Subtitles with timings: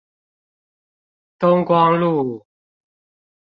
[1.39, 2.47] 東光路